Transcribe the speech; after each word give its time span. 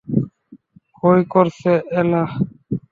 ভয় 0.95 1.23
করছে 1.33 1.71
এলা? 1.99 2.23